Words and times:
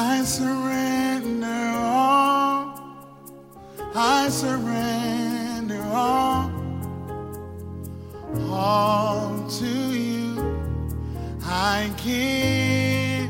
I 0.00 0.22
surrender 0.22 1.72
all. 1.74 2.80
I 3.96 4.28
surrender 4.28 5.82
all. 5.92 6.52
All 8.48 9.48
to 9.58 9.66
you. 9.66 10.38
I 11.42 11.90
give. 12.04 13.28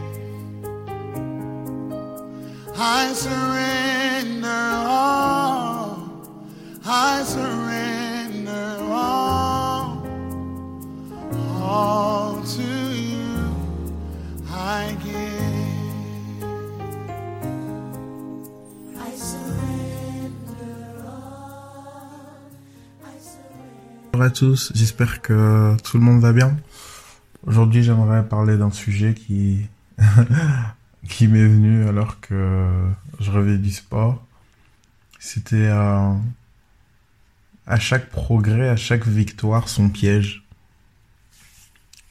I 2.76 3.12
surrender 3.14 3.77
Bonjour 24.18 24.32
à 24.32 24.34
tous, 24.34 24.72
j'espère 24.74 25.22
que 25.22 25.76
tout 25.84 25.96
le 25.96 26.02
monde 26.02 26.20
va 26.20 26.32
bien. 26.32 26.56
Aujourd'hui, 27.46 27.84
j'aimerais 27.84 28.26
parler 28.26 28.56
d'un 28.56 28.72
sujet 28.72 29.14
qui 29.14 29.68
qui 31.08 31.28
m'est 31.28 31.46
venu 31.46 31.86
alors 31.86 32.18
que 32.18 32.68
je 33.20 33.30
rêvais 33.30 33.58
du 33.58 33.70
sport. 33.70 34.26
C'était 35.20 35.68
euh, 35.68 36.12
à 37.68 37.78
chaque 37.78 38.10
progrès, 38.10 38.68
à 38.68 38.74
chaque 38.74 39.06
victoire, 39.06 39.68
son 39.68 39.88
piège. 39.88 40.42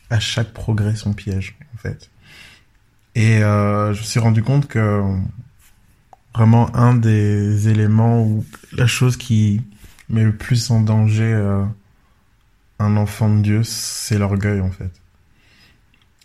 À 0.09 0.21
chaque 0.21 0.53
progrès, 0.53 0.95
son 0.95 1.11
piège, 1.11 1.57
en 1.75 1.77
fait. 1.77 2.09
Et 3.15 3.43
euh, 3.43 3.93
je 3.93 3.99
me 3.99 4.05
suis 4.05 4.21
rendu 4.21 4.43
compte 4.43 4.69
que 4.69 5.03
vraiment 6.33 6.73
un 6.73 6.95
des 6.95 7.67
éléments 7.67 8.23
ou 8.23 8.45
la 8.71 8.87
chose 8.87 9.17
qui 9.17 9.61
met 10.07 10.23
le 10.23 10.33
plus 10.33 10.71
en 10.71 10.79
danger 10.79 11.33
euh, 11.33 11.65
un 12.79 12.97
enfant 12.97 13.33
de 13.33 13.41
Dieu, 13.41 13.63
c'est 13.63 14.17
l'orgueil 14.17 14.61
en 14.61 14.71
fait. 14.71 14.91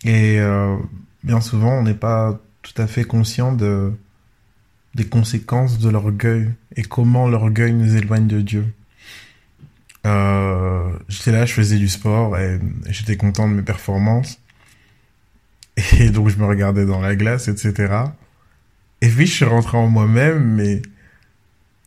Et 0.03 0.39
euh, 0.39 0.75
bien 1.23 1.41
souvent, 1.41 1.79
on 1.79 1.83
n'est 1.83 1.93
pas 1.93 2.39
tout 2.61 2.79
à 2.81 2.87
fait 2.87 3.03
conscient 3.03 3.53
de 3.53 3.93
des 4.95 5.05
conséquences 5.05 5.79
de 5.79 5.89
l'orgueil 5.89 6.51
et 6.75 6.83
comment 6.83 7.27
l'orgueil 7.27 7.73
nous 7.73 7.95
éloigne 7.95 8.27
de 8.27 8.41
Dieu. 8.41 8.73
Euh, 10.05 10.91
j'étais 11.07 11.31
là, 11.31 11.45
je 11.45 11.53
faisais 11.53 11.77
du 11.77 11.87
sport 11.87 12.37
et 12.37 12.59
j'étais 12.89 13.17
content 13.17 13.47
de 13.47 13.53
mes 13.53 13.63
performances. 13.63 14.39
Et 15.99 16.09
donc 16.09 16.29
je 16.29 16.37
me 16.37 16.45
regardais 16.45 16.85
dans 16.85 17.01
la 17.01 17.15
glace, 17.15 17.47
etc. 17.47 18.03
Et 19.01 19.09
puis 19.09 19.25
je 19.25 19.33
suis 19.33 19.45
rentré 19.45 19.77
en 19.77 19.87
moi-même, 19.87 20.43
mais 20.55 20.81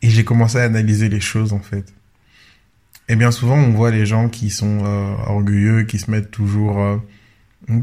et 0.01 0.09
j'ai 0.09 0.23
commencé 0.23 0.57
à 0.57 0.63
analyser 0.63 1.09
les 1.09 1.21
choses 1.21 1.53
en 1.53 1.59
fait. 1.59 1.93
Et 3.09 3.15
bien 3.15 3.31
souvent, 3.31 3.55
on 3.55 3.71
voit 3.71 3.91
les 3.91 4.05
gens 4.05 4.27
qui 4.29 4.49
sont 4.49 4.79
euh, 4.83 5.15
orgueilleux, 5.27 5.83
qui 5.83 5.97
se 5.97 6.11
mettent 6.11 6.31
toujours 6.31 6.81
euh, 6.81 6.97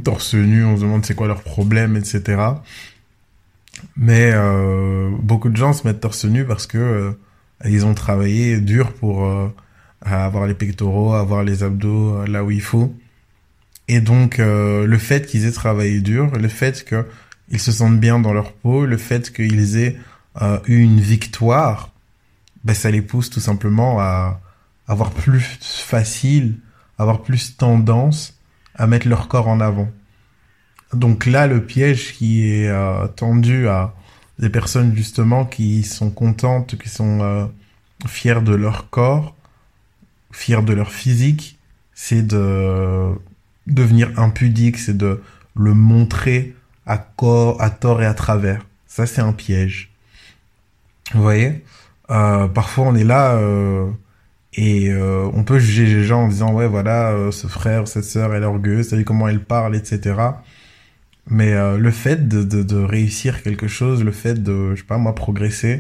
torse 0.03 0.35
nu, 0.35 0.65
on 0.65 0.77
se 0.77 0.83
demande 0.83 1.05
c'est 1.05 1.15
quoi 1.15 1.27
leur 1.27 1.43
problème, 1.43 1.97
etc. 1.97 2.43
Mais 3.97 4.33
euh, 4.35 5.11
beaucoup 5.21 5.49
de 5.49 5.57
gens 5.57 5.73
se 5.73 5.87
mettent 5.87 6.01
torse 6.01 6.25
nu 6.25 6.45
parce 6.45 6.67
que 6.67 6.79
euh, 6.79 7.13
ils 7.65 7.87
ont 7.87 7.95
travaillé 7.95 8.61
dur 8.61 8.93
pour 8.93 9.25
euh, 9.25 9.49
avoir 10.03 10.47
les 10.47 10.55
pectoraux, 10.55 11.15
avoir 11.15 11.43
les 11.43 11.63
abdos 11.63 12.17
euh, 12.17 12.27
là 12.27 12.45
où 12.45 12.51
il 12.51 12.63
faut. 12.63 12.95
Et 13.89 14.01
donc 14.01 14.39
le 14.39 14.97
fait 14.97 15.27
qu'ils 15.27 15.45
aient 15.45 15.53
travaillé 15.53 16.01
dur, 16.01 16.31
le 16.31 16.49
fait 16.49 16.87
qu'ils 16.89 17.61
se 17.61 17.71
sentent 17.71 18.01
bien 18.01 18.19
dans 18.19 18.33
leur 18.33 18.55
peau, 18.55 18.87
le 18.87 18.97
fait 18.97 19.31
qu'ils 19.31 19.77
aient 19.77 19.99
eu 20.67 20.79
une 20.79 21.01
victoire, 21.01 21.91
ben 22.65 22.73
ça 22.73 22.91
les 22.91 23.03
pousse 23.03 23.29
tout 23.29 23.41
simplement 23.41 24.01
à 24.01 24.41
avoir 24.89 25.11
plus 25.11 25.41
facile, 25.61 26.59
avoir 26.99 27.23
plus 27.23 27.57
tendance 27.57 28.39
à 28.75 28.87
mettre 28.87 29.09
leur 29.09 29.29
corps 29.29 29.49
en 29.49 29.61
avant. 29.61 29.89
Donc 30.93 31.27
là, 31.27 31.47
le 31.47 31.65
piège 31.65 32.13
qui 32.13 32.49
est 32.49 32.69
euh, 32.69 33.07
tendu 33.09 33.69
à 33.69 33.95
des 34.39 34.51
personnes 34.51 34.95
justement 34.95 35.45
qui 35.45 35.83
sont 35.83 36.11
contentes, 36.11 36.77
qui 36.79 36.89
sont 36.89 37.21
euh, 37.21 37.47
fières 38.07 38.43
de 38.43 38.55
leur 38.55 38.91
corps, 38.91 39.35
fières 40.33 40.63
de 40.63 40.73
leur 40.73 40.93
physique, 40.93 41.59
c'est 41.95 42.27
de 42.27 43.13
devenir 43.67 44.19
impudique, 44.19 44.79
c'est 44.79 44.97
de 44.97 45.23
le 45.57 45.75
montrer 45.75 46.55
à 46.87 46.99
corps, 46.99 47.61
à 47.63 47.71
tort 47.71 48.03
et 48.03 48.07
à 48.07 48.15
travers. 48.15 48.65
Ça, 48.87 49.07
c'est 49.07 49.21
un 49.21 49.33
piège. 49.33 49.91
Vous 51.13 51.23
voyez? 51.23 51.65
Euh, 52.11 52.49
Parfois, 52.49 52.87
on 52.87 52.95
est 52.95 53.05
là 53.05 53.35
euh, 53.35 53.91
et 54.57 54.91
euh, 54.91 55.29
on 55.35 55.45
peut 55.45 55.59
juger 55.59 55.87
les 55.87 56.05
gens 56.05 56.25
en 56.25 56.29
disant 56.29 56.53
ouais 56.53 56.67
voilà 56.69 57.11
euh, 57.13 57.31
ce 57.31 57.47
frère, 57.47 57.89
cette 57.89 58.05
sœur, 58.05 58.35
elle 58.35 58.43
est 58.43 58.47
orgueilleuse, 58.47 58.89
t'as 58.89 58.97
vu 58.97 59.05
comment 59.05 59.29
elle 59.29 59.43
parle, 59.45 59.77
etc. 59.77 60.15
Mais 61.29 61.53
euh, 61.55 61.79
le 61.79 61.91
fait 61.91 62.29
de, 62.29 62.45
de, 62.45 62.63
de 62.63 62.77
réussir 62.77 63.43
quelque 63.43 63.67
chose, 63.67 64.05
le 64.05 64.13
fait 64.13 64.43
de 64.43 64.75
je 64.75 64.81
sais 64.81 64.87
pas 64.87 64.99
moi 64.99 65.15
progresser, 65.15 65.79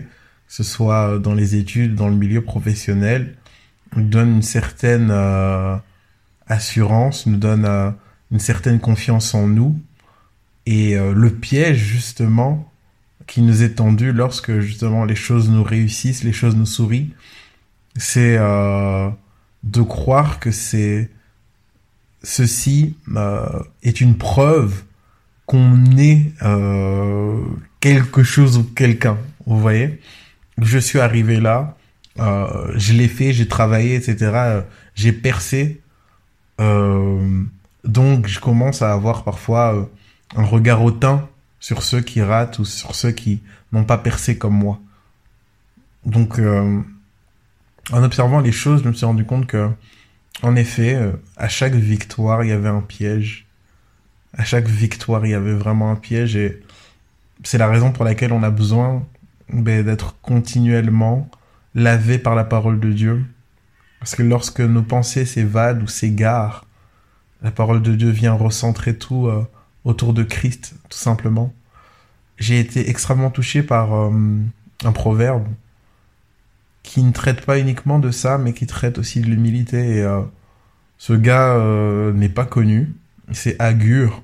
que 0.48 0.54
ce 0.54 0.62
soit 0.62 1.18
dans 1.18 1.34
les 1.34 1.54
études, 1.56 1.94
dans 1.94 2.08
le 2.08 2.16
milieu 2.16 2.42
professionnel, 2.42 3.36
nous 3.96 4.04
donne 4.04 4.36
une 4.36 4.42
certaine 4.42 5.10
euh, 5.10 5.76
assurance, 6.46 7.26
nous 7.26 7.36
donne 7.36 7.64
euh, 7.64 7.90
une 8.30 8.40
certaine 8.40 8.80
confiance 8.80 9.34
en 9.34 9.46
nous. 9.46 9.78
Et 10.66 10.96
euh, 10.96 11.12
le 11.12 11.30
piège 11.30 11.78
justement 11.78 12.70
qui 13.26 13.42
nous 13.42 13.62
est 13.62 13.76
tendu 13.76 14.12
lorsque 14.12 14.60
justement 14.60 15.04
les 15.04 15.14
choses 15.14 15.48
nous 15.50 15.62
réussissent, 15.62 16.24
les 16.24 16.32
choses 16.32 16.56
nous 16.56 16.66
sourient, 16.66 17.12
c'est 17.96 18.36
euh, 18.38 19.08
de 19.62 19.82
croire 19.82 20.40
que 20.40 20.50
c'est 20.50 21.10
ceci 22.22 22.96
euh, 23.16 23.62
est 23.82 24.00
une 24.00 24.16
preuve 24.16 24.82
qu'on 25.46 25.84
est 25.96 26.32
euh, 26.42 27.42
quelque 27.80 28.22
chose 28.22 28.58
ou 28.58 28.64
quelqu'un. 28.64 29.18
Vous 29.46 29.60
voyez, 29.60 30.00
je 30.58 30.78
suis 30.78 31.00
arrivé 31.00 31.38
là, 31.38 31.76
euh, 32.18 32.72
je 32.76 32.92
l'ai 32.92 33.08
fait, 33.08 33.32
j'ai 33.32 33.46
travaillé, 33.46 33.96
etc. 33.96 34.16
euh, 34.34 34.62
J'ai 34.94 35.12
percé. 35.12 35.80
Euh, 36.60 37.42
donc 37.84 38.26
je 38.26 38.40
commence 38.40 38.80
à 38.80 38.92
avoir 38.92 39.24
parfois 39.24 39.90
un 40.36 40.44
regard 40.44 40.82
hautain 40.82 41.28
sur 41.60 41.82
ceux 41.82 42.00
qui 42.00 42.22
ratent 42.22 42.58
ou 42.58 42.64
sur 42.64 42.94
ceux 42.94 43.10
qui 43.10 43.42
n'ont 43.72 43.84
pas 43.84 43.98
percé 43.98 44.38
comme 44.38 44.54
moi. 44.54 44.80
Donc 46.06 46.38
en 47.92 48.02
observant 48.02 48.40
les 48.40 48.52
choses, 48.52 48.82
je 48.82 48.88
me 48.88 48.94
suis 48.94 49.06
rendu 49.06 49.24
compte 49.24 49.46
que, 49.46 49.70
en 50.42 50.56
effet, 50.56 50.94
euh, 50.94 51.12
à 51.36 51.48
chaque 51.48 51.74
victoire, 51.74 52.44
il 52.44 52.48
y 52.50 52.52
avait 52.52 52.68
un 52.68 52.80
piège. 52.80 53.46
À 54.36 54.44
chaque 54.44 54.66
victoire, 54.66 55.24
il 55.26 55.30
y 55.30 55.34
avait 55.34 55.54
vraiment 55.54 55.90
un 55.90 55.96
piège 55.96 56.36
et 56.36 56.60
c'est 57.44 57.58
la 57.58 57.68
raison 57.68 57.92
pour 57.92 58.04
laquelle 58.04 58.32
on 58.32 58.42
a 58.42 58.50
besoin 58.50 59.06
ben, 59.48 59.84
d'être 59.84 60.16
continuellement 60.22 61.28
lavé 61.74 62.18
par 62.18 62.34
la 62.34 62.44
parole 62.44 62.80
de 62.80 62.92
Dieu. 62.92 63.24
Parce 64.00 64.16
que 64.16 64.22
lorsque 64.22 64.60
nos 64.60 64.82
pensées 64.82 65.24
s'évadent 65.24 65.82
ou 65.82 65.86
s'égarent, 65.86 66.66
la 67.42 67.50
parole 67.50 67.82
de 67.82 67.94
Dieu 67.94 68.10
vient 68.10 68.32
recentrer 68.32 68.96
tout 68.96 69.26
euh, 69.26 69.46
autour 69.84 70.14
de 70.14 70.22
Christ, 70.22 70.74
tout 70.88 70.98
simplement. 70.98 71.52
J'ai 72.38 72.58
été 72.58 72.90
extrêmement 72.90 73.30
touché 73.30 73.62
par 73.62 73.94
euh, 73.94 74.10
un 74.84 74.92
proverbe 74.92 75.46
qui 76.84 77.02
ne 77.02 77.10
traite 77.10 77.44
pas 77.44 77.58
uniquement 77.58 77.98
de 77.98 78.12
ça, 78.12 78.38
mais 78.38 78.52
qui 78.52 78.66
traite 78.66 78.98
aussi 78.98 79.20
de 79.20 79.26
l'humilité. 79.26 79.96
Et 79.96 80.02
euh, 80.02 80.20
ce 80.98 81.14
gars 81.14 81.54
euh, 81.54 82.12
n'est 82.12 82.28
pas 82.28 82.44
connu. 82.44 82.94
C'est 83.32 83.60
Agur, 83.60 84.22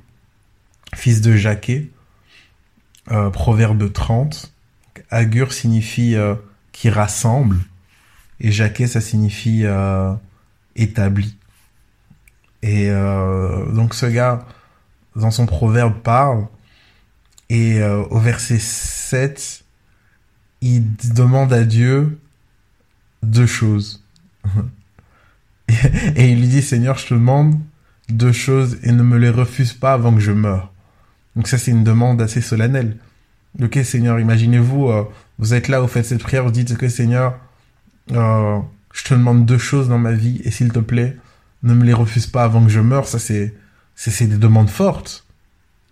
fils 0.94 1.22
de 1.22 1.34
Jacquet. 1.34 1.90
Euh, 3.10 3.30
proverbe 3.30 3.90
30. 3.92 4.52
Agur 5.10 5.52
signifie 5.52 6.14
qui 6.70 6.90
rassemble. 6.90 7.56
Et 8.38 8.52
Jacquet, 8.52 8.86
ça 8.86 9.00
signifie 9.00 9.64
établi. 10.76 11.36
Et 12.62 12.90
donc 12.90 13.94
ce 13.94 14.06
gars, 14.06 14.46
dans 15.16 15.32
son 15.32 15.46
proverbe, 15.46 15.94
parle. 15.94 16.46
Et 17.48 17.82
au 17.82 18.18
verset 18.20 18.60
7, 18.60 19.64
il 20.60 20.84
demande 21.14 21.52
à 21.52 21.64
Dieu 21.64 22.20
deux 23.22 23.46
choses. 23.46 24.04
et 26.16 26.30
il 26.30 26.40
lui 26.40 26.48
dit, 26.48 26.62
Seigneur, 26.62 26.98
je 26.98 27.06
te 27.06 27.14
demande 27.14 27.58
deux 28.08 28.32
choses 28.32 28.78
et 28.82 28.92
ne 28.92 29.02
me 29.02 29.18
les 29.18 29.30
refuse 29.30 29.72
pas 29.72 29.92
avant 29.92 30.14
que 30.14 30.20
je 30.20 30.32
meure. 30.32 30.72
Donc 31.36 31.48
ça, 31.48 31.58
c'est 31.58 31.70
une 31.70 31.84
demande 31.84 32.20
assez 32.20 32.40
solennelle. 32.40 32.96
Ok, 33.62 33.78
Seigneur, 33.84 34.20
imaginez-vous, 34.20 34.88
euh, 34.88 35.04
vous 35.38 35.54
êtes 35.54 35.68
là, 35.68 35.80
vous 35.80 35.88
faites 35.88 36.06
cette 36.06 36.22
prière, 36.22 36.44
vous 36.44 36.50
dites 36.50 36.76
que 36.76 36.88
Seigneur, 36.88 37.38
euh, 38.12 38.58
je 38.92 39.04
te 39.04 39.14
demande 39.14 39.46
deux 39.46 39.58
choses 39.58 39.88
dans 39.88 39.98
ma 39.98 40.12
vie 40.12 40.40
et 40.44 40.50
s'il 40.50 40.72
te 40.72 40.78
plaît, 40.78 41.16
ne 41.62 41.74
me 41.74 41.84
les 41.84 41.92
refuse 41.92 42.26
pas 42.26 42.44
avant 42.44 42.64
que 42.64 42.70
je 42.70 42.80
meure. 42.80 43.06
Ça, 43.06 43.18
c'est, 43.18 43.54
c'est, 43.94 44.26
des 44.26 44.38
demandes 44.38 44.70
fortes, 44.70 45.26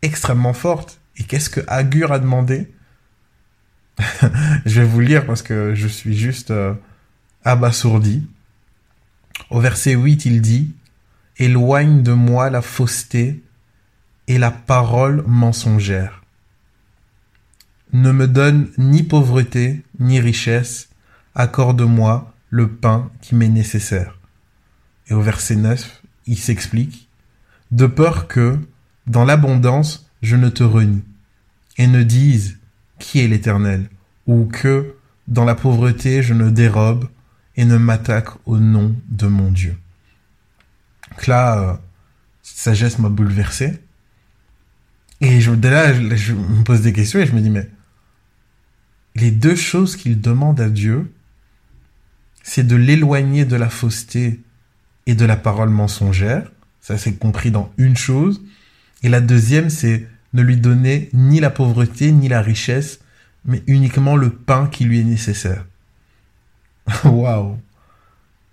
extrêmement 0.03 0.53
fortes. 0.53 1.01
Et 1.17 1.25
qu'est-ce 1.25 1.51
que 1.51 1.61
Agur 1.67 2.13
a 2.13 2.19
demandé? 2.19 2.73
Je 4.67 4.81
vais 4.81 4.87
vous 4.87 5.01
lire 5.01 5.27
parce 5.27 5.43
que 5.43 5.75
je 5.75 5.89
suis 5.89 6.17
juste 6.17 6.53
euh, 6.53 6.73
abasourdi. 7.45 8.27
Au 9.51 9.61
verset 9.61 9.95
8, 9.95 10.27
il 10.27 10.41
dit 10.41 10.75
Éloigne 11.39 12.03
de 12.03 12.13
moi 12.13 12.51
la 12.51 12.63
fausseté 12.63 13.43
et 14.27 14.39
la 14.39 14.51
parole 14.51 15.25
mensongère. 15.27 16.23
Ne 17.93 18.13
me 18.13 18.29
donne 18.29 18.69
ni 18.77 19.03
pauvreté 19.03 19.83
ni 19.99 20.21
richesse, 20.21 20.89
accorde-moi 21.35 22.35
le 22.51 22.69
pain 22.69 23.11
qui 23.23 23.35
m'est 23.35 23.49
nécessaire. 23.49 24.19
Et 25.09 25.15
au 25.15 25.23
verset 25.23 25.57
9, 25.57 26.03
il 26.27 26.39
s'explique 26.39 27.09
De 27.71 27.87
peur 27.87 28.29
que, 28.29 28.59
dans 29.07 29.25
l'abondance, 29.25 30.11
je 30.23 30.37
ne 30.37 30.49
te 30.49 30.65
renie, 30.65 31.05
et 31.79 31.87
ne 31.87 32.03
dise 32.03 32.59
qui 32.99 33.21
est 33.21 33.29
l'Éternel, 33.29 33.89
ou 34.27 34.45
que, 34.45 34.95
dans 35.29 35.45
la 35.45 35.55
pauvreté, 35.55 36.23
je 36.23 36.35
ne 36.35 36.51
dérobe 36.51 37.09
et 37.59 37.65
ne 37.65 37.77
m'attaque 37.77 38.29
au 38.47 38.57
nom 38.59 38.95
de 39.09 39.27
mon 39.27 39.51
Dieu. 39.51 39.77
Donc 41.11 41.27
là, 41.27 41.59
euh, 41.59 41.75
cette 42.41 42.59
sagesse 42.59 43.01
m'a 43.01 43.09
bouleversé. 43.09 43.81
Et 45.21 45.41
je, 45.41 45.51
là, 45.51 45.93
je, 45.93 46.15
je 46.15 46.35
me 46.35 46.63
pose 46.63 46.83
des 46.83 46.93
questions 46.93 47.19
et 47.19 47.27
je 47.27 47.33
me 47.33 47.41
dis, 47.41 47.51
mais 47.51 47.69
les 49.17 49.33
deux 49.33 49.57
choses 49.57 49.97
qu'il 49.97 50.21
demande 50.21 50.61
à 50.61 50.69
Dieu, 50.69 51.13
c'est 52.45 52.65
de 52.65 52.77
l'éloigner 52.77 53.45
de 53.45 53.57
la 53.57 53.69
fausseté 53.69 54.41
et 55.07 55.17
de 55.17 55.25
la 55.25 55.37
parole 55.37 55.71
mensongère. 55.71 56.53
Ça, 56.81 56.97
c'est 56.97 57.15
compris 57.15 57.51
dans 57.51 57.73
une 57.77 57.97
chose. 57.97 58.41
Et 59.03 59.09
la 59.09 59.21
deuxième, 59.21 59.69
c'est 59.69 60.07
ne 60.33 60.43
lui 60.43 60.59
donner 60.59 61.11
ni 61.13 61.41
la 61.41 61.51
pauvreté 61.51 62.13
ni 62.13 62.29
la 62.29 62.41
richesse, 62.41 63.01
mais 63.45 63.65
uniquement 63.67 64.15
le 64.15 64.31
pain 64.31 64.69
qui 64.69 64.85
lui 64.85 65.01
est 65.01 65.05
nécessaire. 65.05 65.65
Waouh. 67.05 67.59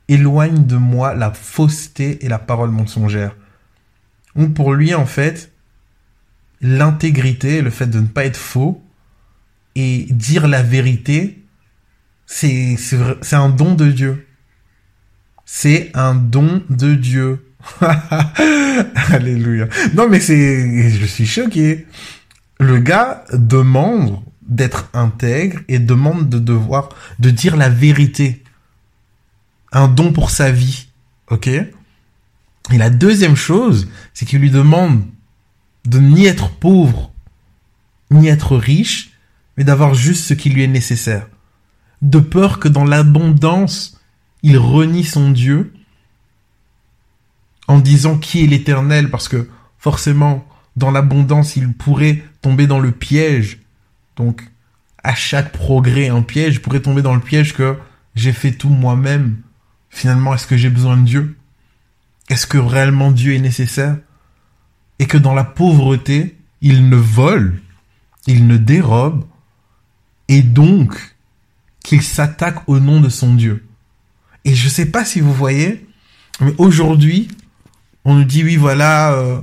Éloigne 0.07 0.65
de 0.65 0.75
moi 0.75 1.15
la 1.15 1.31
fausseté 1.31 2.23
et 2.23 2.29
la 2.29 2.39
parole 2.39 2.69
mensongère. 2.69 3.35
Donc 4.35 4.53
pour 4.53 4.73
lui, 4.73 4.93
en 4.93 5.05
fait, 5.05 5.51
l'intégrité, 6.61 7.61
le 7.61 7.69
fait 7.69 7.87
de 7.87 7.99
ne 7.99 8.07
pas 8.07 8.25
être 8.25 8.37
faux 8.37 8.83
et 9.75 10.05
dire 10.09 10.47
la 10.47 10.61
vérité, 10.61 11.43
c'est 12.25 12.77
un 13.31 13.49
don 13.49 13.75
de 13.75 13.91
Dieu. 13.91 14.27
C'est 15.45 15.91
un 15.93 16.15
don 16.15 16.63
de 16.69 16.95
Dieu. 16.95 17.45
Alléluia. 19.09 19.67
Non 19.93 20.07
mais 20.07 20.19
c'est 20.19 20.89
je 20.89 21.05
suis 21.05 21.25
choqué. 21.25 21.85
Le 22.59 22.77
gars 22.79 23.23
demande 23.33 24.19
d'être 24.45 24.89
intègre 24.94 25.62
et 25.68 25.80
demande 25.80 26.30
de 26.30 26.39
devoir 26.39 26.89
de 27.19 27.30
dire 27.30 27.56
la 27.56 27.69
vérité. 27.69 28.44
Un 29.71 29.88
don 29.88 30.13
pour 30.13 30.30
sa 30.30 30.51
vie. 30.51 30.88
OK? 31.30 31.47
Et 31.47 32.77
la 32.77 32.89
deuxième 32.89 33.36
chose, 33.36 33.88
c'est 34.13 34.25
qu'il 34.25 34.39
lui 34.39 34.51
demande 34.51 35.03
de 35.86 36.00
ni 36.00 36.25
être 36.25 36.50
pauvre, 36.50 37.12
ni 38.12 38.27
être 38.27 38.57
riche, 38.57 39.12
mais 39.57 39.63
d'avoir 39.63 39.94
juste 39.94 40.25
ce 40.25 40.33
qui 40.33 40.50
lui 40.50 40.63
est 40.63 40.68
nécessaire. 40.68 41.27
De 42.01 42.19
peur 42.19 42.59
que 42.59 42.68
dans 42.68 42.86
l'abondance, 42.86 44.00
il 44.44 44.57
renie 44.57 45.03
son 45.03 45.31
Dieu 45.31 45.74
en 47.68 47.80
disant 47.80 48.18
qui 48.18 48.44
est 48.44 48.48
l'éternel, 48.48 49.09
parce 49.09 49.27
que 49.27 49.50
forcément, 49.80 50.48
dans 50.75 50.91
l'abondance, 50.91 51.56
il 51.56 51.74
pourrait 51.74 52.24
tomber 52.41 52.68
dans 52.68 52.80
le 52.80 52.91
piège. 52.91 53.64
Donc, 54.15 54.44
à 55.03 55.13
chaque 55.13 55.51
progrès, 55.51 56.09
un 56.09 56.21
piège, 56.21 56.56
il 56.56 56.62
pourrait 56.62 56.81
tomber 56.81 57.01
dans 57.01 57.13
le 57.13 57.21
piège 57.21 57.53
que 57.53 57.77
j'ai 58.15 58.33
fait 58.33 58.51
tout 58.51 58.69
moi-même. 58.69 59.41
Finalement, 59.89 60.33
est-ce 60.33 60.47
que 60.47 60.57
j'ai 60.57 60.69
besoin 60.69 60.97
de 60.97 61.06
Dieu? 61.06 61.38
Est-ce 62.29 62.47
que 62.47 62.57
réellement 62.57 63.12
Dieu 63.12 63.33
est 63.33 63.39
nécessaire? 63.39 63.97
Et 65.00 65.06
que 65.06 65.17
dans 65.17 65.33
la 65.33 65.44
pauvreté, 65.44 66.38
il 66.62 66.89
ne 66.89 66.95
vole, 66.95 67.62
il 68.27 68.47
ne 68.47 68.57
dérobe, 68.57 69.25
et 70.27 70.41
donc 70.41 71.15
qu'il 71.83 72.01
s'attaque 72.01 72.67
au 72.67 72.79
nom 72.79 73.00
de 73.00 73.09
son 73.09 73.35
Dieu. 73.35 73.67
Et 74.44 74.56
je 74.56 74.69
sais 74.69 74.88
pas 74.88 75.06
si 75.06 75.19
vous 75.19 75.33
voyez, 75.33 75.88
mais 76.39 76.53
aujourd'hui, 76.57 77.27
on 78.06 78.15
nous 78.15 78.23
dit 78.23 78.44
oui, 78.44 78.56
voilà, 78.56 79.13
euh, 79.13 79.41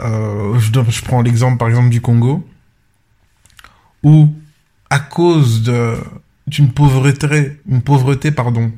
euh, 0.00 0.58
je, 0.58 0.70
je 0.88 1.02
prends 1.02 1.22
l'exemple 1.22 1.58
par 1.58 1.68
exemple 1.68 1.90
du 1.90 2.00
Congo, 2.00 2.46
où 4.02 4.28
à 4.88 4.98
cause 4.98 5.62
de 5.62 5.96
d'une 6.46 6.72
pauvreté, 6.72 7.60
une 7.68 7.82
pauvreté 7.82 8.32
pardon, 8.32 8.72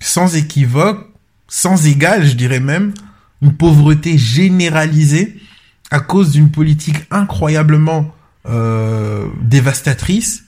sans 0.00 0.34
équivoque, 0.34 1.06
sans 1.46 1.86
égal, 1.86 2.24
je 2.24 2.34
dirais 2.34 2.60
même, 2.60 2.94
une 3.42 3.54
pauvreté 3.54 4.16
généralisée 4.16 5.36
à 5.90 6.00
cause 6.00 6.30
d'une 6.30 6.50
politique 6.50 7.04
incroyablement 7.10 8.14
euh, 8.46 9.28
dévastatrice, 9.42 10.44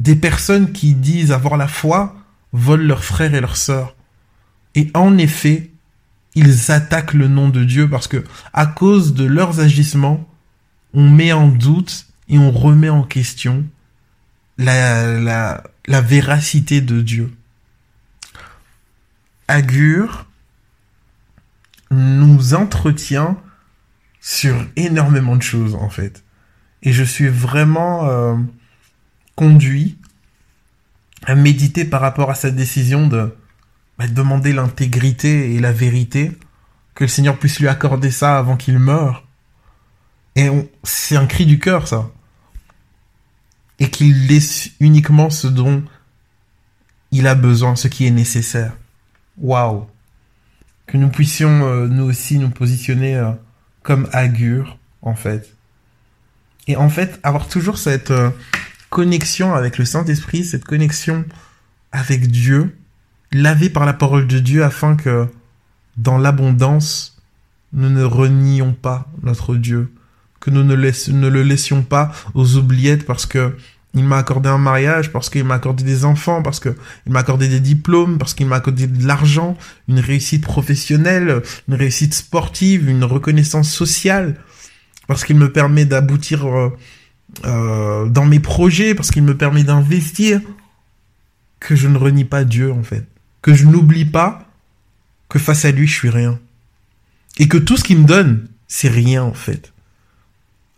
des 0.00 0.16
personnes 0.16 0.72
qui 0.72 0.94
disent 0.94 1.30
avoir 1.30 1.56
la 1.56 1.68
foi 1.68 2.16
volent 2.52 2.84
leurs 2.84 3.04
frères 3.04 3.34
et 3.34 3.40
leurs 3.40 3.56
sœurs. 3.56 3.94
Et 4.74 4.90
en 4.94 5.16
effet, 5.18 5.70
ils 6.34 6.72
attaquent 6.72 7.14
le 7.14 7.28
nom 7.28 7.48
de 7.48 7.62
Dieu 7.62 7.88
parce 7.88 8.08
que 8.08 8.24
à 8.52 8.66
cause 8.66 9.14
de 9.14 9.24
leurs 9.24 9.60
agissements, 9.60 10.28
on 10.94 11.08
met 11.08 11.32
en 11.32 11.46
doute 11.46 12.06
et 12.28 12.38
on 12.38 12.50
remet 12.50 12.88
en 12.88 13.02
question 13.02 13.64
la, 14.58 15.18
la, 15.20 15.62
la 15.86 16.00
véracité 16.00 16.80
de 16.80 17.00
Dieu. 17.00 17.34
Agur 19.48 20.26
nous 21.90 22.54
entretient 22.54 23.36
sur 24.20 24.56
énormément 24.76 25.36
de 25.36 25.42
choses 25.42 25.74
en 25.74 25.90
fait. 25.90 26.24
Et 26.82 26.92
je 26.92 27.04
suis 27.04 27.28
vraiment 27.28 28.08
euh, 28.08 28.36
conduit 29.36 29.98
à 31.26 31.34
méditer 31.34 31.84
par 31.84 32.00
rapport 32.00 32.30
à 32.30 32.34
cette 32.34 32.56
décision 32.56 33.06
de 33.06 33.34
bah, 33.98 34.06
demander 34.08 34.52
l'intégrité 34.52 35.54
et 35.54 35.60
la 35.60 35.72
vérité, 35.72 36.32
que 36.94 37.04
le 37.04 37.08
Seigneur 37.08 37.38
puisse 37.38 37.60
lui 37.60 37.68
accorder 37.68 38.10
ça 38.10 38.38
avant 38.38 38.56
qu'il 38.56 38.78
meure. 38.78 39.23
Et 40.36 40.50
c'est 40.82 41.16
un 41.16 41.26
cri 41.26 41.46
du 41.46 41.58
cœur 41.58 41.86
ça. 41.88 42.10
Et 43.78 43.90
qu'il 43.90 44.26
laisse 44.26 44.70
uniquement 44.80 45.30
ce 45.30 45.46
dont 45.46 45.82
il 47.10 47.26
a 47.26 47.34
besoin, 47.34 47.76
ce 47.76 47.88
qui 47.88 48.06
est 48.06 48.10
nécessaire. 48.10 48.72
Waouh. 49.38 49.86
Que 50.86 50.96
nous 50.96 51.08
puissions 51.08 51.64
euh, 51.64 51.86
nous 51.86 52.04
aussi 52.04 52.38
nous 52.38 52.50
positionner 52.50 53.16
euh, 53.16 53.30
comme 53.82 54.08
Agur, 54.12 54.78
en 55.02 55.14
fait. 55.14 55.54
Et 56.66 56.76
en 56.76 56.88
fait, 56.88 57.20
avoir 57.22 57.48
toujours 57.48 57.78
cette 57.78 58.10
euh, 58.10 58.30
connexion 58.90 59.54
avec 59.54 59.78
le 59.78 59.84
Saint-Esprit, 59.84 60.44
cette 60.44 60.64
connexion 60.64 61.24
avec 61.92 62.30
Dieu, 62.30 62.76
lavé 63.32 63.70
par 63.70 63.86
la 63.86 63.92
parole 63.92 64.26
de 64.26 64.38
Dieu 64.40 64.64
afin 64.64 64.96
que 64.96 65.28
dans 65.96 66.18
l'abondance, 66.18 67.22
nous 67.72 67.90
ne 67.90 68.02
renions 68.02 68.72
pas 68.72 69.08
notre 69.22 69.54
Dieu, 69.54 69.93
que 70.44 70.50
nous 70.50 70.62
ne, 70.62 70.74
le 70.74 71.42
laissions 71.42 71.82
pas 71.82 72.12
aux 72.34 72.56
oubliettes 72.56 73.06
parce 73.06 73.24
que 73.24 73.56
il 73.94 74.04
m'a 74.04 74.18
accordé 74.18 74.48
un 74.48 74.58
mariage, 74.58 75.10
parce 75.12 75.30
qu'il 75.30 75.44
m'a 75.44 75.54
accordé 75.54 75.84
des 75.84 76.04
enfants, 76.04 76.42
parce 76.42 76.60
que 76.60 76.76
il 77.06 77.12
m'a 77.12 77.20
accordé 77.20 77.48
des 77.48 77.60
diplômes, 77.60 78.18
parce 78.18 78.34
qu'il 78.34 78.46
m'a 78.46 78.56
accordé 78.56 78.88
de 78.88 79.06
l'argent, 79.06 79.56
une 79.88 80.00
réussite 80.00 80.42
professionnelle, 80.42 81.42
une 81.68 81.74
réussite 81.74 82.12
sportive, 82.12 82.88
une 82.88 83.04
reconnaissance 83.04 83.70
sociale, 83.70 84.34
parce 85.06 85.24
qu'il 85.24 85.36
me 85.36 85.50
permet 85.50 85.84
d'aboutir 85.84 86.46
euh, 86.46 86.76
euh, 87.44 88.08
dans 88.08 88.26
mes 88.26 88.40
projets, 88.40 88.94
parce 88.94 89.10
qu'il 89.12 89.22
me 89.22 89.36
permet 89.36 89.62
d'investir, 89.62 90.40
que 91.60 91.76
je 91.76 91.88
ne 91.88 91.96
renie 91.96 92.24
pas 92.24 92.44
Dieu 92.44 92.70
en 92.72 92.82
fait, 92.82 93.06
que 93.40 93.54
je 93.54 93.64
n'oublie 93.64 94.04
pas 94.04 94.46
que 95.28 95.38
face 95.38 95.64
à 95.64 95.70
lui 95.70 95.86
je 95.86 95.94
suis 95.94 96.10
rien, 96.10 96.38
et 97.38 97.48
que 97.48 97.58
tout 97.58 97.76
ce 97.76 97.84
qu'il 97.84 98.00
me 98.00 98.06
donne 98.06 98.48
c'est 98.66 98.88
rien 98.88 99.22
en 99.22 99.34
fait, 99.34 99.73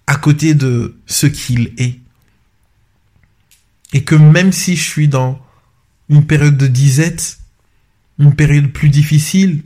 à 0.07 0.17
côté 0.17 0.55
de 0.55 1.01
ce 1.07 1.27
qu'il 1.27 1.73
est, 1.79 2.01
et 3.93 4.05
que 4.05 4.15
même 4.15 4.53
si 4.53 4.77
je 4.77 4.83
suis 4.83 5.09
dans 5.09 5.41
une 6.09 6.27
période 6.27 6.57
de 6.57 6.67
disette, 6.67 7.39
une 8.19 8.35
période 8.35 8.73
plus 8.73 8.89
difficile, 8.89 9.63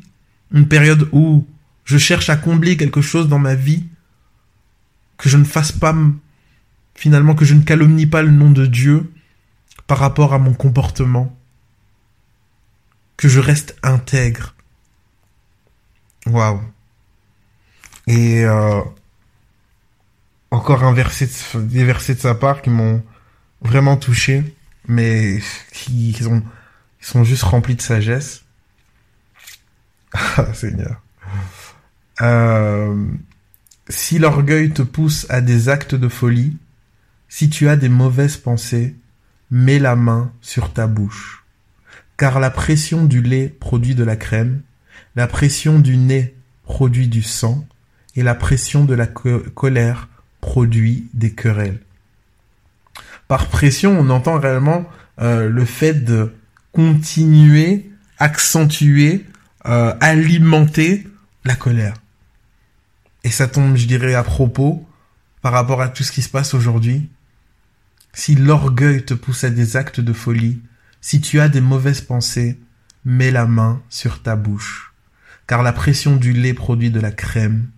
une 0.53 0.67
période 0.69 1.09
où 1.13 1.47
je 1.85 1.99
cherche 1.99 2.31
à 2.31 2.37
combler 2.37 2.77
quelque 2.77 3.01
chose 3.01 3.29
dans 3.29 3.39
ma 3.39 3.55
vie, 3.55 3.85
que 5.19 5.29
je 5.29 5.37
ne 5.37 5.45
fasse 5.45 5.73
pas, 5.73 5.95
finalement, 6.95 7.35
que 7.35 7.45
je 7.45 7.55
ne 7.55 7.63
calomnie 7.63 8.07
pas 8.07 8.23
le 8.23 8.31
nom 8.31 8.51
de 8.51 8.67
Dieu 8.67 9.13
par 9.87 9.99
rapport 9.99 10.33
à 10.33 10.39
mon 10.39 10.55
comportement, 10.55 11.37
que 13.17 13.29
je 13.29 13.41
reste 13.41 13.77
intègre. 13.83 14.55
Waouh. 16.27 16.61
Et 18.07 18.45
euh, 18.45 18.81
encore 20.51 20.85
un 20.85 20.93
verset, 20.93 21.27
de- 21.55 21.61
des 21.63 21.85
versets 21.85 22.15
de 22.15 22.21
sa 22.21 22.35
part 22.35 22.63
qui 22.63 22.71
m'ont 22.71 23.03
vraiment 23.63 23.97
touché, 23.97 24.55
mais 24.89 25.41
qui, 25.73 26.13
qui 26.13 26.23
sont, 26.25 26.41
qui 27.01 27.07
sont 27.09 27.25
juste 27.25 27.43
remplis 27.45 27.77
de 27.77 27.83
sagesse. 27.83 28.45
Ah, 30.13 30.53
Seigneur. 30.55 31.01
Euh, 32.21 33.07
si 33.89 34.19
l'orgueil 34.19 34.71
te 34.71 34.83
pousse 34.83 35.27
à 35.31 35.41
des 35.41 35.69
actes 35.69 35.95
de 35.95 36.09
folie, 36.09 36.57
si 37.29 37.49
tu 37.49 37.69
as 37.69 37.77
des 37.77 37.89
mauvaises 37.89 38.37
pensées, 38.37 38.97
mets 39.51 39.79
la 39.79 39.97
main 39.97 40.33
sur 40.41 40.73
ta 40.73 40.87
bouche. 40.87 41.45
Car 42.17 42.41
la 42.41 42.51
pression 42.51 43.05
du 43.05 43.23
lait 43.23 43.49
produit 43.49 43.95
de 43.95 44.05
la 44.05 44.17
crème, 44.17 44.63
la 45.17 45.27
pression 45.27 45.79
du 45.79 45.97
nez 45.97 46.35
produit 46.65 47.09
du 47.09 47.23
sang, 47.23 47.67
et 48.17 48.23
la 48.23 48.35
pression 48.35 48.85
de 48.85 48.95
la 48.95 49.07
co- 49.07 49.41
colère 49.55 50.09
produit 50.51 51.09
des 51.15 51.31
querelles. 51.31 51.79
Par 53.29 53.47
pression, 53.47 53.97
on 53.97 54.11
entend 54.11 54.37
réellement 54.37 54.85
euh, 55.21 55.49
le 55.49 55.65
fait 55.65 55.95
de 55.95 56.35
continuer, 56.73 57.89
accentuer, 58.19 59.27
euh, 59.67 59.95
alimenter 60.01 61.07
la 61.45 61.55
colère. 61.55 61.95
Et 63.23 63.31
ça 63.31 63.47
tombe, 63.47 63.77
je 63.77 63.87
dirais, 63.87 64.15
à 64.15 64.25
propos 64.25 64.85
par 65.41 65.53
rapport 65.53 65.83
à 65.83 65.89
tout 65.89 66.03
ce 66.03 66.11
qui 66.11 66.21
se 66.21 66.29
passe 66.29 66.53
aujourd'hui. 66.53 67.09
Si 68.13 68.35
l'orgueil 68.35 69.05
te 69.05 69.15
pousse 69.15 69.45
à 69.45 69.51
des 69.51 69.77
actes 69.77 70.01
de 70.01 70.13
folie, 70.13 70.61
si 71.01 71.21
tu 71.21 71.39
as 71.39 71.49
des 71.49 71.61
mauvaises 71.61 72.01
pensées, 72.01 72.59
mets 73.05 73.31
la 73.31 73.47
main 73.47 73.81
sur 73.89 74.21
ta 74.21 74.35
bouche. 74.35 74.93
Car 75.47 75.63
la 75.63 75.73
pression 75.73 76.17
du 76.17 76.33
lait 76.33 76.55
produit 76.55 76.91
de 76.91 76.99
la 76.99 77.13
crème, 77.13 77.69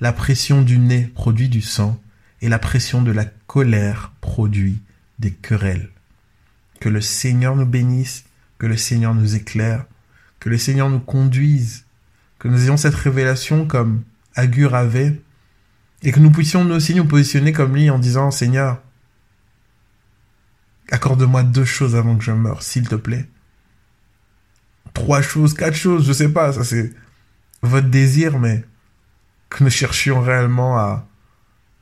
la 0.00 0.14
pression 0.14 0.62
du 0.62 0.78
nez 0.78 1.02
produit 1.14 1.50
du 1.50 1.60
sang, 1.60 2.00
et 2.44 2.48
la 2.50 2.58
pression 2.58 3.00
de 3.00 3.10
la 3.10 3.24
colère 3.24 4.12
produit 4.20 4.78
des 5.18 5.30
querelles. 5.30 5.88
Que 6.78 6.90
le 6.90 7.00
Seigneur 7.00 7.56
nous 7.56 7.64
bénisse, 7.64 8.26
que 8.58 8.66
le 8.66 8.76
Seigneur 8.76 9.14
nous 9.14 9.34
éclaire, 9.34 9.86
que 10.40 10.50
le 10.50 10.58
Seigneur 10.58 10.90
nous 10.90 11.00
conduise, 11.00 11.86
que 12.38 12.48
nous 12.48 12.62
ayons 12.64 12.76
cette 12.76 12.94
révélation 12.94 13.66
comme 13.66 14.02
Agur 14.34 14.74
avait, 14.74 15.22
et 16.02 16.12
que 16.12 16.20
nous 16.20 16.30
puissions 16.30 16.66
nous 16.66 16.74
aussi 16.74 16.94
nous 16.94 17.06
positionner 17.06 17.52
comme 17.52 17.74
lui 17.74 17.88
en 17.88 17.98
disant 17.98 18.30
Seigneur, 18.30 18.82
accorde-moi 20.90 21.44
deux 21.44 21.64
choses 21.64 21.96
avant 21.96 22.14
que 22.14 22.24
je 22.24 22.32
meure, 22.32 22.62
s'il 22.62 22.86
te 22.86 22.94
plaît. 22.94 23.26
Trois 24.92 25.22
choses, 25.22 25.54
quatre 25.54 25.76
choses, 25.78 26.06
je 26.06 26.12
sais 26.12 26.28
pas, 26.28 26.52
ça 26.52 26.62
c'est 26.62 26.92
votre 27.62 27.88
désir, 27.88 28.38
mais 28.38 28.66
que 29.48 29.64
nous 29.64 29.70
cherchions 29.70 30.20
réellement 30.20 30.76
à 30.76 31.06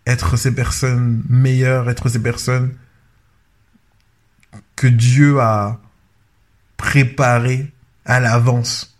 être 0.06 0.37
ces 0.37 0.54
personnes 0.54 1.23
meilleures, 1.28 1.88
être 1.90 2.09
ces 2.09 2.23
personnes 2.23 2.75
que 4.76 4.87
Dieu 4.87 5.40
a 5.40 5.80
préparées 6.76 7.73
à 8.04 8.18
l'avance, 8.21 8.99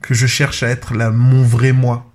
que 0.00 0.14
je 0.14 0.26
cherche 0.26 0.62
à 0.62 0.68
être 0.68 0.94
la, 0.94 1.10
mon 1.10 1.42
vrai 1.42 1.72
moi, 1.72 2.12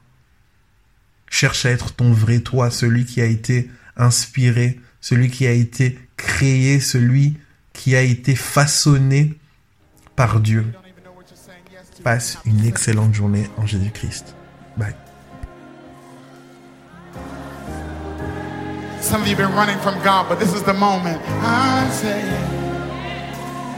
cherche 1.29 1.65
à 1.65 1.71
être 1.71 1.93
ton 1.93 2.13
vrai 2.13 2.39
toi, 2.39 2.71
celui 2.71 3.05
qui 3.05 3.21
a 3.21 3.25
été 3.25 3.69
inspiré, 3.97 4.79
celui 5.01 5.29
qui 5.29 5.45
a 5.45 5.51
été 5.51 5.99
créé, 6.15 6.79
celui 6.79 7.37
qui 7.73 7.95
a 7.95 8.01
été 8.01 8.35
façonné 8.35 9.37
par 10.15 10.39
Dieu. 10.39 10.65
Passe 12.03 12.37
une 12.45 12.65
excellente 12.65 13.13
journée 13.13 13.49
en 13.57 13.65
Jésus-Christ. 13.65 14.35
Bye. 14.77 15.00
Some 19.11 19.23
of 19.23 19.27
you 19.27 19.35
have 19.35 19.49
been 19.49 19.57
running 19.57 19.77
from 19.79 20.01
God, 20.05 20.29
but 20.29 20.39
this 20.39 20.53
is 20.53 20.63
the 20.63 20.73
moment. 20.73 21.21
I 21.27 21.89
say. 21.89 22.23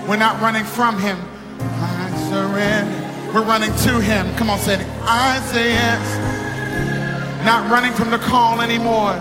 We're 0.07 0.15
not 0.15 0.39
running 0.39 0.63
from 0.63 0.99
Him. 0.99 1.17
I 1.59 2.29
surrender. 2.29 3.33
We're 3.33 3.41
running 3.41 3.75
to 3.77 3.99
Him. 3.99 4.31
Come 4.35 4.51
on, 4.51 4.59
say 4.59 4.75
it. 4.75 4.87
I 5.01 5.39
say 5.51 5.71
yes. 5.71 7.43
Not 7.43 7.67
running 7.71 7.93
from 7.93 8.11
the 8.11 8.19
call 8.19 8.61
anymore. 8.61 9.17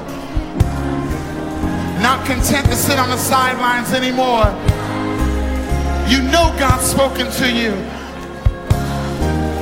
Not 2.03 2.27
content 2.27 2.67
to 2.67 2.77
sit 2.77 2.99
on 2.99 3.09
the 3.09 3.17
sidelines 3.17 3.95
anymore. 3.95 4.53
You 6.13 6.21
know 6.29 6.55
God's 6.61 6.85
spoken 6.85 7.33
to 7.41 7.51
you. 7.51 7.73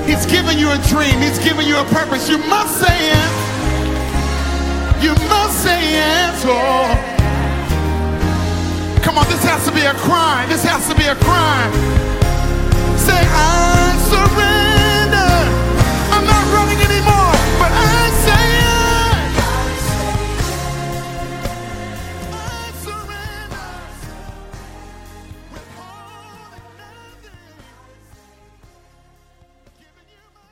He's 0.03 0.27
given 0.27 0.59
you 0.59 0.73
a 0.73 0.79
dream. 0.89 1.15
He's 1.21 1.39
given 1.39 1.65
you 1.65 1.79
a 1.79 1.85
purpose. 1.85 2.29
You 2.29 2.39
must 2.39 2.81
say 2.81 3.07
yes. 3.07 3.40
You 5.03 5.15
must 5.29 5.63
say 5.63 5.81
yes. 5.93 6.45
Oh. 6.45 6.93
Come 9.03 9.17
on, 9.17 9.25
this 9.29 9.43
has 9.45 9.65
to 9.65 9.73
be 9.73 9.81
a 9.81 9.95
crime. 9.95 10.49
This 10.51 10.63
has 10.65 10.87
to 10.89 10.95
be 10.95 11.05
a 11.05 11.15
crime. 11.17 11.73
Say, 12.99 13.17
I 13.17 13.97
surrender. 14.11 14.40